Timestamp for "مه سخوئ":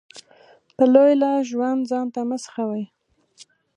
2.29-2.83